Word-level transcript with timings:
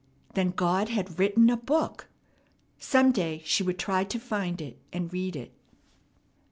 Then 0.33 0.49
God 0.49 0.89
had 0.89 1.19
written 1.19 1.47
a 1.51 1.55
book! 1.55 2.07
Some 2.79 3.11
day 3.11 3.43
she 3.45 3.61
would 3.61 3.77
try 3.77 4.03
to 4.03 4.19
find 4.19 4.59
it 4.59 4.79
and 4.91 5.13
read 5.13 5.35
it. 5.35 5.53